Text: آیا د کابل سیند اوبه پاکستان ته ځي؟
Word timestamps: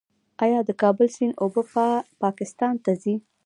آیا 0.43 0.59
د 0.65 0.69
کابل 0.81 1.07
سیند 1.15 1.33
اوبه 1.43 1.61
پاکستان 2.23 2.73
ته 2.83 2.91
ځي؟ 3.01 3.15